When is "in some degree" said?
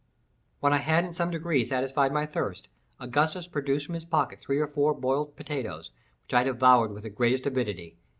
1.05-1.63